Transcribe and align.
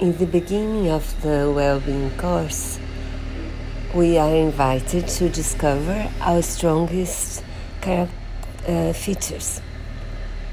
in 0.00 0.16
the 0.16 0.26
beginning 0.26 0.88
of 0.88 1.22
the 1.22 1.52
well-being 1.52 2.16
course, 2.18 2.78
we 3.94 4.16
are 4.16 4.32
invited 4.32 5.08
to 5.08 5.28
discover 5.28 6.08
our 6.20 6.40
strongest 6.40 7.42
uh, 7.84 8.06
features. 8.92 9.60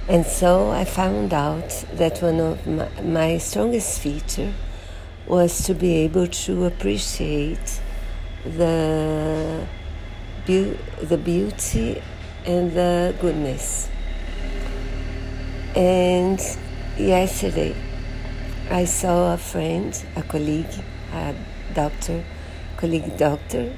And 0.07 0.25
so 0.25 0.71
I 0.71 0.83
found 0.85 1.33
out 1.33 1.69
that 1.93 2.23
one 2.23 2.39
of 2.39 2.65
my, 2.65 2.89
my 3.01 3.37
strongest 3.37 3.99
feature 3.99 4.51
was 5.27 5.63
to 5.65 5.75
be 5.75 5.97
able 5.97 6.27
to 6.27 6.65
appreciate 6.65 7.81
the 8.45 9.67
be- 10.45 10.77
the 11.01 11.17
beauty 11.17 12.01
and 12.45 12.71
the 12.71 13.15
goodness. 13.19 13.89
And 15.75 16.39
yesterday 16.97 17.75
I 18.69 18.85
saw 18.85 19.35
a 19.35 19.37
friend, 19.37 19.93
a 20.15 20.23
colleague, 20.23 20.73
a 21.13 21.35
doctor, 21.75 22.23
colleague 22.77 23.15
doctor, 23.15 23.71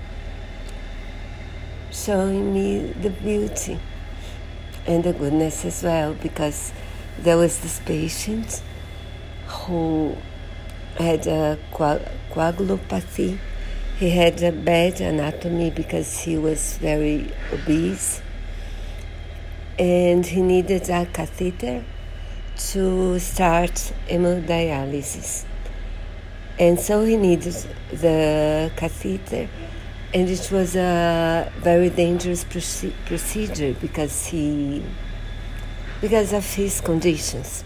showing 1.91 2.53
me 2.53 2.93
the 2.93 3.09
beauty 3.09 3.77
and 4.87 5.03
the 5.03 5.11
goodness 5.11 5.65
as 5.65 5.83
well 5.83 6.13
because 6.13 6.71
there 7.19 7.35
was 7.35 7.59
this 7.59 7.81
patient 7.81 8.61
who 9.47 10.15
had 10.97 11.27
a 11.27 11.59
coagulopathy. 11.73 13.37
He 13.99 14.09
had 14.11 14.41
a 14.41 14.53
bad 14.53 15.01
anatomy 15.01 15.69
because 15.69 16.19
he 16.19 16.37
was 16.37 16.77
very 16.77 17.29
obese 17.51 18.21
and 19.77 20.25
he 20.25 20.41
needed 20.41 20.89
a 20.89 21.05
catheter 21.07 21.83
to 22.57 23.19
start 23.19 23.93
hemodialysis. 24.09 25.45
And 26.59 26.79
so 26.79 27.03
he 27.03 27.17
needed 27.17 27.53
the 27.91 28.71
catheter, 28.75 29.47
and 30.13 30.29
it 30.29 30.51
was 30.51 30.75
a 30.75 31.51
very 31.59 31.89
dangerous 31.89 32.43
procedure 32.43 33.75
because 33.79 34.25
he, 34.27 34.83
because 36.01 36.33
of 36.33 36.45
his 36.55 36.81
conditions. 36.81 37.63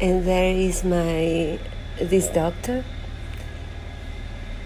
And 0.00 0.26
there 0.26 0.52
is 0.52 0.84
my 0.84 1.58
this 2.00 2.28
doctor 2.28 2.84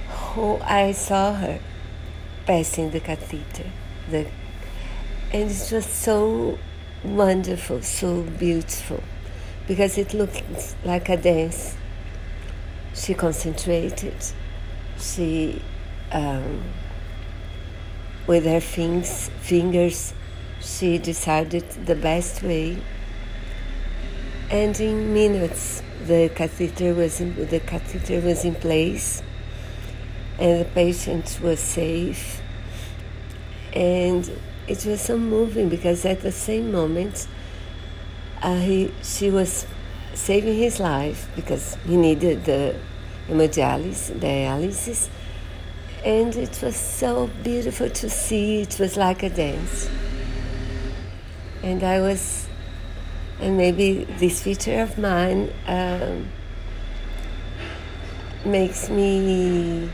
who 0.08 0.58
I 0.58 0.92
saw 0.92 1.34
her 1.34 1.58
passing 2.46 2.90
the 2.90 3.00
catheter, 3.00 3.70
the, 4.08 4.26
and 5.32 5.50
it 5.50 5.72
was 5.72 5.86
so 5.86 6.58
wonderful, 7.04 7.82
so 7.82 8.22
beautiful, 8.22 9.02
because 9.66 9.98
it 9.98 10.14
looked 10.14 10.42
like 10.84 11.08
a 11.08 11.16
dance. 11.16 11.76
She 12.94 13.14
concentrated, 13.14 14.16
she, 14.98 15.62
um, 16.12 16.62
with 18.26 18.44
her 18.44 18.60
things, 18.60 19.30
fingers, 19.40 20.12
she 20.60 20.98
decided 20.98 21.68
the 21.86 21.94
best 21.94 22.42
way. 22.42 22.82
And 24.50 24.78
in 24.80 25.14
minutes, 25.14 25.82
the 26.06 26.30
catheter 26.34 26.92
was 26.92 27.20
in, 27.20 27.34
the 27.46 27.60
catheter 27.60 28.20
was 28.20 28.44
in 28.44 28.56
place, 28.56 29.22
and 30.38 30.60
the 30.60 30.64
patient 30.64 31.38
was 31.42 31.60
safe, 31.60 32.42
and 33.72 34.30
it 34.70 34.86
was 34.86 35.00
so 35.00 35.18
moving 35.18 35.68
because 35.68 36.04
at 36.04 36.20
the 36.20 36.30
same 36.30 36.70
moment, 36.70 37.26
uh, 38.40 38.54
he, 38.54 38.92
she 39.02 39.28
was 39.28 39.66
saving 40.14 40.56
his 40.56 40.78
life 40.78 41.28
because 41.34 41.76
he 41.84 41.96
needed 41.96 42.44
the 42.44 42.76
hemodialysis, 43.28 44.16
dialysis, 44.20 45.08
and 46.04 46.36
it 46.36 46.62
was 46.62 46.76
so 46.76 47.28
beautiful 47.42 47.91
to 47.91 48.08
see. 48.08 48.62
It 48.62 48.78
was 48.78 48.96
like 48.96 49.24
a 49.24 49.30
dance, 49.30 49.91
and 51.64 51.82
I 51.82 52.00
was, 52.00 52.47
and 53.41 53.56
maybe 53.56 54.04
this 54.20 54.41
feature 54.41 54.82
of 54.82 54.98
mine 54.98 55.52
um, 55.66 56.28
makes 58.44 58.88
me 58.88 59.91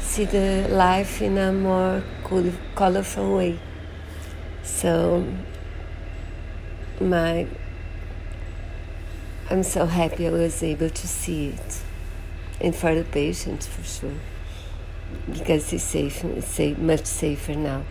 see 0.00 0.26
the 0.26 0.68
life 0.70 1.22
in 1.22 1.38
a 1.38 1.50
more 1.50 2.02
colorful 2.74 3.36
way. 3.36 3.58
So 4.62 5.26
my 7.00 7.46
I'm 9.50 9.62
so 9.62 9.86
happy 9.86 10.26
I 10.26 10.30
was 10.30 10.62
able 10.62 10.90
to 10.90 11.08
see 11.08 11.48
it. 11.48 11.82
And 12.60 12.74
for 12.74 12.94
the 12.94 13.04
patient 13.04 13.64
for 13.64 13.82
sure. 13.82 14.20
Because 15.30 15.72
it's 15.72 15.82
safe 15.82 16.24
it's 16.24 16.46
safe, 16.46 16.78
much 16.78 17.06
safer 17.06 17.54
now. 17.54 17.82